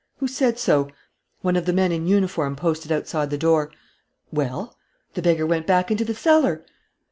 [0.17, 0.89] "Who said so?"
[1.41, 3.71] "One of the men in uniform posted outside the door."
[4.31, 4.75] "Well?"
[5.13, 6.65] "The beggar went back into the cellar."